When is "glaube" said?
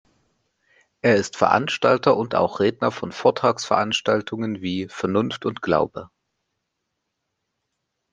5.61-6.09